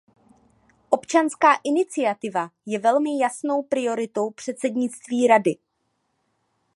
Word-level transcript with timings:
Občanská 0.89 1.53
iniciativa 1.63 2.49
je 2.65 2.79
velmi 2.79 3.19
jasnou 3.19 3.63
prioritou 3.63 4.29
předsednictví 4.31 5.27
Rady. 5.27 5.55